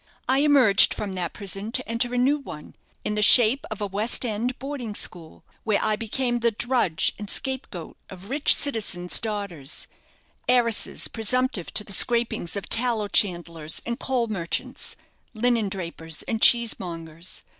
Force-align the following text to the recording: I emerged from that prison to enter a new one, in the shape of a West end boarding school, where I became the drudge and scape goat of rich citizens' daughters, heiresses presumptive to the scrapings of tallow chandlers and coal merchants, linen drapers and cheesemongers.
I 0.27 0.39
emerged 0.39 0.95
from 0.95 1.11
that 1.13 1.31
prison 1.31 1.71
to 1.73 1.87
enter 1.87 2.11
a 2.11 2.17
new 2.17 2.39
one, 2.39 2.75
in 3.05 3.13
the 3.13 3.21
shape 3.21 3.67
of 3.69 3.81
a 3.81 3.85
West 3.85 4.25
end 4.25 4.57
boarding 4.57 4.95
school, 4.95 5.43
where 5.63 5.77
I 5.79 5.95
became 5.95 6.39
the 6.39 6.49
drudge 6.49 7.13
and 7.19 7.29
scape 7.29 7.69
goat 7.69 7.97
of 8.09 8.31
rich 8.31 8.55
citizens' 8.55 9.19
daughters, 9.19 9.85
heiresses 10.49 11.07
presumptive 11.07 11.71
to 11.75 11.83
the 11.83 11.93
scrapings 11.93 12.55
of 12.55 12.67
tallow 12.67 13.09
chandlers 13.09 13.79
and 13.85 13.99
coal 13.99 14.25
merchants, 14.25 14.95
linen 15.35 15.69
drapers 15.69 16.23
and 16.23 16.41
cheesemongers. 16.41 17.43